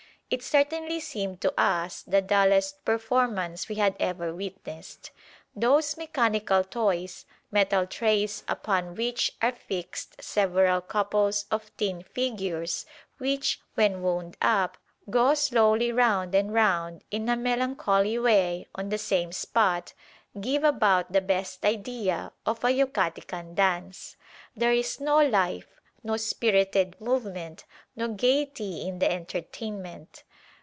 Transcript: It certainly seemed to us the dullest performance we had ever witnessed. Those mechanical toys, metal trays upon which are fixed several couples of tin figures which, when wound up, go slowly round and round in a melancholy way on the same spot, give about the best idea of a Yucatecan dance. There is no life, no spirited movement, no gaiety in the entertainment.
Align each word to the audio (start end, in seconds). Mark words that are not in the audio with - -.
It 0.33 0.41
certainly 0.41 1.01
seemed 1.01 1.41
to 1.41 1.53
us 1.59 2.03
the 2.03 2.21
dullest 2.21 2.85
performance 2.85 3.67
we 3.67 3.75
had 3.75 3.97
ever 3.99 4.33
witnessed. 4.33 5.11
Those 5.53 5.97
mechanical 5.97 6.63
toys, 6.63 7.25
metal 7.51 7.85
trays 7.85 8.41
upon 8.47 8.95
which 8.95 9.33
are 9.41 9.51
fixed 9.51 10.23
several 10.23 10.79
couples 10.79 11.47
of 11.51 11.69
tin 11.75 12.03
figures 12.03 12.85
which, 13.17 13.59
when 13.75 14.01
wound 14.01 14.37
up, 14.41 14.77
go 15.09 15.33
slowly 15.33 15.91
round 15.91 16.33
and 16.33 16.53
round 16.53 17.03
in 17.11 17.27
a 17.27 17.35
melancholy 17.35 18.17
way 18.17 18.69
on 18.73 18.87
the 18.87 18.97
same 18.97 19.33
spot, 19.33 19.91
give 20.39 20.63
about 20.63 21.11
the 21.11 21.19
best 21.19 21.65
idea 21.65 22.31
of 22.45 22.63
a 22.63 22.69
Yucatecan 22.69 23.53
dance. 23.53 24.15
There 24.55 24.71
is 24.71 24.97
no 25.01 25.17
life, 25.19 25.67
no 26.03 26.17
spirited 26.17 26.99
movement, 26.99 27.63
no 27.95 28.07
gaiety 28.07 28.87
in 28.87 28.97
the 28.97 29.11
entertainment. 29.11 30.23